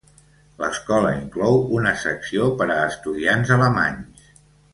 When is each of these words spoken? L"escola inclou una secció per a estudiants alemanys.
L"escola 0.61 1.11
inclou 1.17 1.59
una 1.81 1.91
secció 2.05 2.49
per 2.63 2.69
a 2.77 2.79
estudiants 2.87 3.53
alemanys. 3.59 4.27